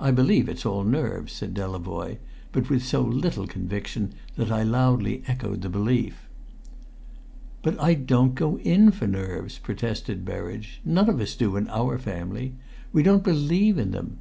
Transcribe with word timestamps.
"I 0.00 0.12
believe 0.12 0.48
it's 0.48 0.64
all 0.64 0.82
nerves," 0.82 1.34
said 1.34 1.52
Delavoye, 1.52 2.16
but 2.52 2.70
with 2.70 2.82
so 2.82 3.02
little 3.02 3.46
conviction 3.46 4.14
that 4.36 4.50
I 4.50 4.62
loudly 4.62 5.22
echoed 5.26 5.60
the 5.60 5.68
belief. 5.68 6.26
"But 7.62 7.78
I 7.78 7.92
don't 7.92 8.34
go 8.34 8.56
in 8.60 8.90
for 8.92 9.06
nerves," 9.06 9.58
protested 9.58 10.24
Berridge; 10.24 10.80
"none 10.86 11.10
of 11.10 11.20
us 11.20 11.36
do, 11.36 11.56
in 11.56 11.68
our 11.68 11.98
family. 11.98 12.54
We 12.94 13.02
don't 13.02 13.22
believe 13.22 13.76
in 13.76 13.90
them. 13.90 14.16